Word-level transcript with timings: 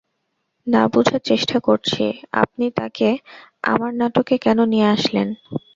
না, 0.67 0.81
বুঝার 0.93 1.21
চেষ্টা 1.25 1.57
করছি 1.59 2.03
আপনি 2.41 2.65
তাকে 2.79 3.07
আমার 3.63 3.91
নাটকে 3.93 4.35
কেন 4.37 4.59
নিয়ে 4.71 4.87
আসলেন। 4.95 5.27